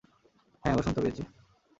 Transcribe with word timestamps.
হ্যাঁ, 0.63 0.75
ও 0.75 0.81
শুনতে 0.81 0.99
পেয়েছে! 1.03 1.23